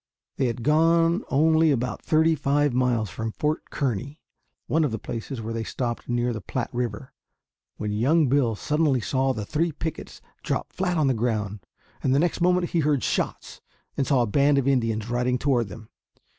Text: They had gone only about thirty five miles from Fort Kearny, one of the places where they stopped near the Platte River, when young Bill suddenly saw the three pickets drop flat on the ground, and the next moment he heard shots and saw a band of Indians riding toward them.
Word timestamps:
They 0.37 0.47
had 0.47 0.63
gone 0.63 1.23
only 1.29 1.69
about 1.69 2.01
thirty 2.01 2.33
five 2.33 2.73
miles 2.73 3.11
from 3.11 3.31
Fort 3.31 3.69
Kearny, 3.69 4.19
one 4.65 4.83
of 4.83 4.89
the 4.89 4.97
places 4.97 5.43
where 5.43 5.53
they 5.53 5.63
stopped 5.63 6.09
near 6.09 6.33
the 6.33 6.41
Platte 6.41 6.71
River, 6.73 7.13
when 7.77 7.91
young 7.91 8.27
Bill 8.27 8.55
suddenly 8.55 8.99
saw 8.99 9.31
the 9.31 9.45
three 9.45 9.71
pickets 9.71 10.19
drop 10.41 10.73
flat 10.73 10.97
on 10.97 11.05
the 11.05 11.13
ground, 11.13 11.59
and 12.01 12.15
the 12.15 12.19
next 12.19 12.41
moment 12.41 12.71
he 12.71 12.79
heard 12.79 13.03
shots 13.03 13.61
and 13.95 14.07
saw 14.07 14.23
a 14.23 14.25
band 14.25 14.57
of 14.57 14.67
Indians 14.67 15.07
riding 15.07 15.37
toward 15.37 15.67
them. 15.67 15.87